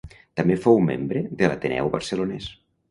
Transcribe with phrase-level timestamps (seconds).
[0.39, 2.55] També fou membre de l'Ateneu Barcelonès.